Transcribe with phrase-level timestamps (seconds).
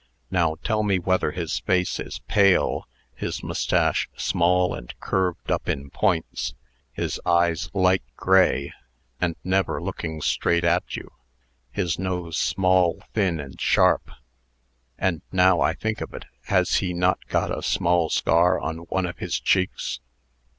[0.31, 5.91] Now, tell me whether his face is pale, his mustache small and curved up in
[5.91, 6.55] points,
[6.91, 8.73] his eyes light gray,
[9.19, 11.11] and never looking straight at you;
[11.71, 14.09] his nose small, thin, and sharp;
[14.97, 19.05] and, now I think of it, has he not got a small scar on one
[19.05, 19.99] of his cheeks?"